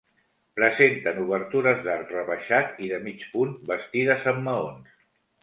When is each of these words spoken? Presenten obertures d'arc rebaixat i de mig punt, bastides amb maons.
Presenten 0.59 1.19
obertures 1.23 1.83
d'arc 1.87 2.13
rebaixat 2.15 2.81
i 2.87 2.91
de 2.95 3.01
mig 3.05 3.23
punt, 3.35 3.53
bastides 3.75 4.27
amb 4.35 4.43
maons. 4.51 4.99